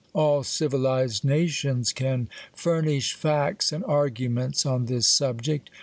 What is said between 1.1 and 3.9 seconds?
na tions can furnish facts and